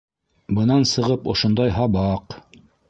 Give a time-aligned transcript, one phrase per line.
[0.59, 2.41] Бынан сығып, ошондай һабаҡ...